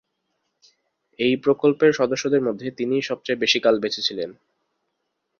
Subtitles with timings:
[1.19, 4.29] এই প্রকল্পের সদস্যদের মধ্যে তিনিই সবচেয়ে বেশি কাল বেচে ছিলেন।